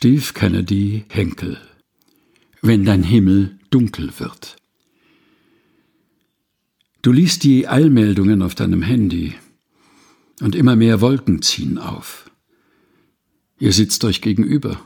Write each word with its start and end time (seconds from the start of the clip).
Steve 0.00 0.32
Kennedy 0.32 1.06
Henkel 1.08 1.58
Wenn 2.62 2.84
dein 2.84 3.02
Himmel 3.02 3.58
dunkel 3.70 4.12
wird. 4.18 4.54
Du 7.02 7.10
liest 7.10 7.42
die 7.42 7.66
Eilmeldungen 7.66 8.42
auf 8.42 8.54
deinem 8.54 8.82
Handy 8.82 9.34
und 10.40 10.54
immer 10.54 10.76
mehr 10.76 11.00
Wolken 11.00 11.42
ziehen 11.42 11.78
auf. 11.78 12.30
Ihr 13.58 13.72
sitzt 13.72 14.04
euch 14.04 14.20
gegenüber. 14.20 14.80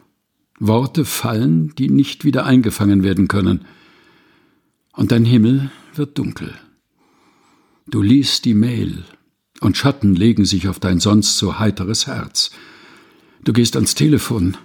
Worte 0.58 1.04
fallen, 1.04 1.74
die 1.74 1.90
nicht 1.90 2.24
wieder 2.24 2.46
eingefangen 2.46 3.04
werden 3.04 3.28
können. 3.28 3.66
Und 4.94 5.12
dein 5.12 5.26
Himmel 5.26 5.70
wird 5.94 6.16
dunkel. 6.16 6.54
Du 7.86 8.00
liest 8.00 8.46
die 8.46 8.54
Mail 8.54 9.04
und 9.60 9.76
Schatten 9.76 10.14
legen 10.14 10.46
sich 10.46 10.68
auf 10.68 10.80
dein 10.80 11.00
sonst 11.00 11.36
so 11.36 11.58
heiteres 11.58 12.06
Herz. 12.06 12.50
Du 13.44 13.52
gehst 13.52 13.76
ans 13.76 13.94
Telefon 13.94 14.56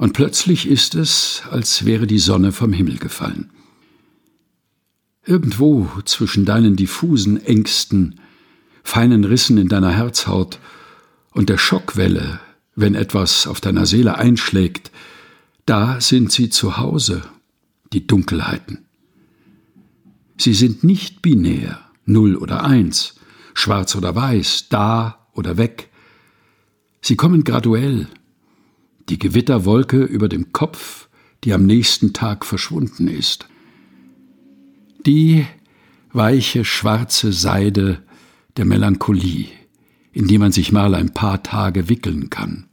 und 0.00 0.14
plötzlich 0.14 0.66
ist 0.66 0.94
es, 0.94 1.42
als 1.50 1.84
wäre 1.84 2.06
die 2.06 2.18
Sonne 2.18 2.52
vom 2.52 2.72
Himmel 2.72 2.96
gefallen. 2.96 3.50
Irgendwo 5.26 5.90
zwischen 6.06 6.46
deinen 6.46 6.74
diffusen 6.74 7.36
Ängsten, 7.44 8.18
feinen 8.82 9.24
Rissen 9.24 9.58
in 9.58 9.68
deiner 9.68 9.90
Herzhaut 9.90 10.58
und 11.32 11.50
der 11.50 11.58
Schockwelle, 11.58 12.40
wenn 12.74 12.94
etwas 12.94 13.46
auf 13.46 13.60
deiner 13.60 13.84
Seele 13.84 14.16
einschlägt, 14.16 14.90
da 15.66 16.00
sind 16.00 16.32
sie 16.32 16.48
zu 16.48 16.78
Hause, 16.78 17.20
die 17.92 18.06
Dunkelheiten. 18.06 18.86
Sie 20.38 20.54
sind 20.54 20.82
nicht 20.82 21.20
binär, 21.20 21.78
null 22.06 22.36
oder 22.36 22.64
eins, 22.64 23.16
schwarz 23.52 23.94
oder 23.96 24.16
weiß, 24.16 24.70
da 24.70 25.28
oder 25.34 25.58
weg. 25.58 25.90
Sie 27.02 27.16
kommen 27.16 27.44
graduell, 27.44 28.08
die 29.10 29.18
Gewitterwolke 29.18 30.02
über 30.02 30.28
dem 30.28 30.52
Kopf, 30.52 31.08
die 31.44 31.52
am 31.52 31.66
nächsten 31.66 32.12
Tag 32.12 32.46
verschwunden 32.46 33.08
ist. 33.08 33.48
Die 35.04 35.46
weiche 36.12 36.64
schwarze 36.64 37.32
Seide 37.32 38.02
der 38.56 38.64
Melancholie, 38.64 39.48
in 40.12 40.26
die 40.26 40.38
man 40.38 40.52
sich 40.52 40.72
mal 40.72 40.94
ein 40.94 41.12
paar 41.12 41.42
Tage 41.42 41.88
wickeln 41.88 42.30
kann. 42.30 42.66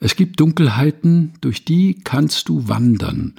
Es 0.00 0.16
gibt 0.16 0.40
Dunkelheiten, 0.40 1.34
durch 1.40 1.64
die 1.64 1.94
kannst 2.02 2.48
du 2.48 2.68
wandern, 2.68 3.34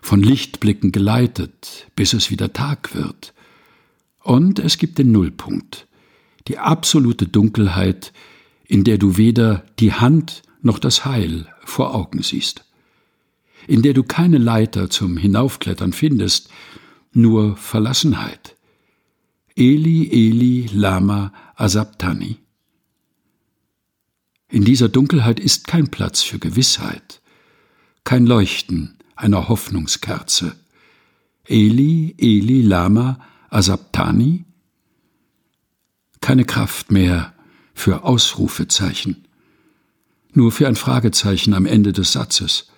von 0.00 0.22
Lichtblicken 0.22 0.92
geleitet, 0.92 1.88
bis 1.96 2.12
es 2.12 2.30
wieder 2.30 2.52
Tag 2.52 2.94
wird. 2.94 3.34
Und 4.22 4.58
es 4.58 4.78
gibt 4.78 4.98
den 4.98 5.12
Nullpunkt, 5.12 5.86
die 6.46 6.58
absolute 6.58 7.26
Dunkelheit, 7.26 8.12
in 8.66 8.84
der 8.84 8.98
du 8.98 9.16
weder 9.16 9.64
die 9.78 9.92
Hand 9.92 10.42
noch 10.60 10.78
das 10.78 11.04
Heil 11.04 11.46
vor 11.64 11.94
Augen 11.94 12.22
siehst, 12.22 12.64
in 13.66 13.82
der 13.82 13.94
du 13.94 14.02
keine 14.02 14.38
Leiter 14.38 14.90
zum 14.90 15.16
Hinaufklettern 15.16 15.92
findest, 15.92 16.50
nur 17.12 17.56
Verlassenheit. 17.56 18.56
Eli, 19.56 20.08
Eli, 20.10 20.70
Lama, 20.72 21.32
Asabtani. 21.56 22.38
In 24.48 24.64
dieser 24.64 24.88
Dunkelheit 24.88 25.40
ist 25.40 25.66
kein 25.66 25.88
Platz 25.88 26.22
für 26.22 26.38
Gewissheit, 26.38 27.20
kein 28.04 28.26
Leuchten 28.26 28.98
einer 29.16 29.48
Hoffnungskerze. 29.48 30.56
Eli, 31.44 32.14
Eli, 32.18 32.62
Lama, 32.62 33.18
Asabtani? 33.50 34.44
Keine 36.20 36.44
Kraft 36.44 36.90
mehr 36.90 37.34
für 37.74 38.04
Ausrufezeichen 38.04 39.27
nur 40.32 40.52
für 40.52 40.68
ein 40.68 40.76
Fragezeichen 40.76 41.54
am 41.54 41.66
Ende 41.66 41.92
des 41.92 42.12
Satzes. 42.12 42.68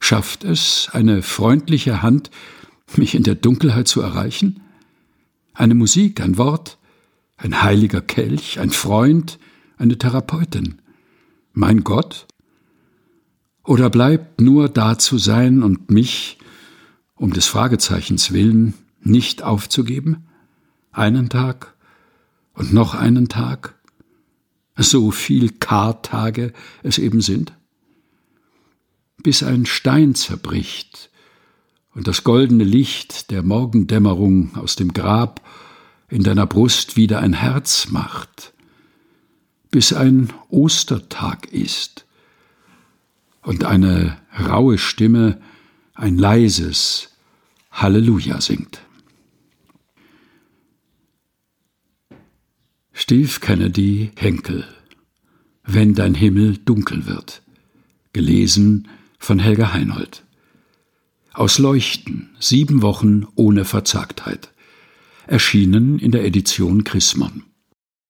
Schafft 0.00 0.44
es 0.44 0.88
eine 0.92 1.22
freundliche 1.22 2.02
Hand, 2.02 2.30
mich 2.96 3.14
in 3.14 3.22
der 3.22 3.34
Dunkelheit 3.34 3.88
zu 3.88 4.00
erreichen? 4.00 4.60
Eine 5.54 5.74
Musik, 5.74 6.20
ein 6.20 6.38
Wort, 6.38 6.78
ein 7.36 7.62
heiliger 7.62 8.00
Kelch, 8.00 8.58
ein 8.58 8.70
Freund, 8.70 9.38
eine 9.78 9.98
Therapeutin. 9.98 10.80
Mein 11.52 11.84
Gott? 11.84 12.26
Oder 13.64 13.90
bleibt 13.90 14.40
nur 14.40 14.68
da 14.68 14.98
zu 14.98 15.18
sein 15.18 15.62
und 15.62 15.90
mich, 15.90 16.38
um 17.14 17.32
des 17.32 17.46
Fragezeichens 17.46 18.32
willen, 18.32 18.74
nicht 19.02 19.42
aufzugeben? 19.42 20.26
Einen 20.90 21.28
Tag 21.28 21.74
und 22.54 22.72
noch 22.72 22.94
einen 22.94 23.28
Tag 23.28 23.76
so 24.76 25.10
viel 25.10 25.50
Kartage 25.50 26.52
es 26.82 26.98
eben 26.98 27.20
sind? 27.20 27.52
Bis 29.22 29.42
ein 29.42 29.66
Stein 29.66 30.14
zerbricht 30.14 31.10
und 31.94 32.08
das 32.08 32.24
goldene 32.24 32.64
Licht 32.64 33.30
der 33.30 33.42
Morgendämmerung 33.42 34.56
aus 34.56 34.76
dem 34.76 34.92
Grab 34.92 35.46
in 36.08 36.22
deiner 36.22 36.46
Brust 36.46 36.96
wieder 36.96 37.20
ein 37.20 37.32
Herz 37.32 37.88
macht, 37.90 38.52
bis 39.70 39.92
ein 39.92 40.32
Ostertag 40.48 41.46
ist 41.52 42.06
und 43.42 43.64
eine 43.64 44.18
raue 44.38 44.78
Stimme 44.78 45.40
ein 45.94 46.18
leises 46.18 47.10
Halleluja 47.70 48.40
singt. 48.40 48.82
Steve 53.12 53.40
Kennedy 53.40 54.10
Henkel 54.16 54.64
Wenn 55.64 55.92
dein 55.92 56.14
Himmel 56.14 56.56
dunkel 56.56 57.06
wird. 57.06 57.42
Gelesen 58.14 58.88
von 59.18 59.38
Helga 59.38 59.74
Heinold. 59.74 60.24
Aus 61.34 61.58
Leuchten, 61.58 62.30
sieben 62.40 62.80
Wochen 62.80 63.26
ohne 63.34 63.66
Verzagtheit. 63.66 64.54
Erschienen 65.26 65.98
in 65.98 66.10
der 66.10 66.24
Edition 66.24 66.84
Chrismon. 66.84 67.42